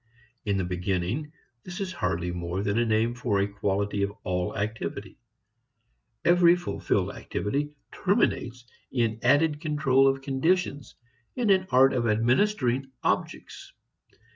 [0.45, 1.31] In the beginning,
[1.63, 5.19] this is hardly more than a name for a quality of all activity.
[6.25, 10.95] Every fulfilled activity terminates in added control of conditions,
[11.35, 13.73] in an art of administering objects.